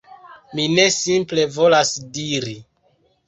[0.59, 2.57] Mi ne simple volas diri: